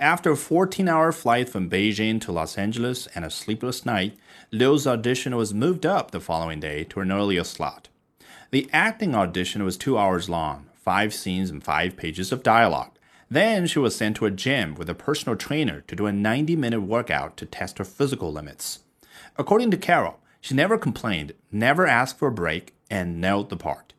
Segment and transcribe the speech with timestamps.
[0.00, 4.16] After a 14 hour flight from Beijing to Los Angeles and a sleepless night,
[4.52, 7.88] Liu's audition was moved up the following day to an earlier slot.
[8.52, 12.92] The acting audition was two hours long, five scenes and five pages of dialogue.
[13.28, 16.54] Then she was sent to a gym with a personal trainer to do a 90
[16.54, 18.84] minute workout to test her physical limits.
[19.36, 23.94] According to Carol, she never complained, never asked for a break, and nailed the part.